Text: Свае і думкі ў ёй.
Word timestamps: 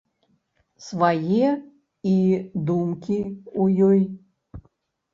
Свае 0.85 1.51
і 2.15 2.17
думкі 2.71 3.19
ў 3.61 3.63
ёй. 3.93 4.01